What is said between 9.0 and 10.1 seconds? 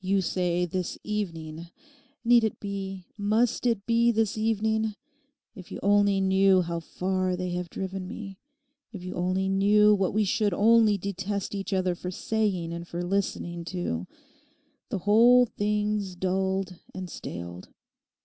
you only knew